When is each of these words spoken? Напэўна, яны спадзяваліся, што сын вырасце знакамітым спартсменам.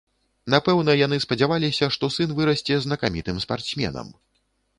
Напэўна, 0.53 0.95
яны 0.99 1.19
спадзяваліся, 1.25 1.89
што 1.97 2.09
сын 2.15 2.33
вырасце 2.41 2.79
знакамітым 2.87 3.37
спартсменам. 3.45 4.13